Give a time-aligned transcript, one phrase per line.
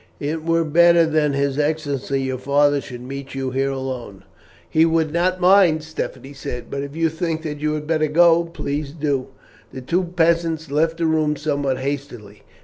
[0.19, 4.23] It were better that his excellency, your father, should meet you here alone."
[4.67, 8.45] "He would not mind," Stephanie said, "but if you think that you had better go,
[8.45, 9.27] please do."
[9.71, 12.41] The two peasants left the room somewhat hastily.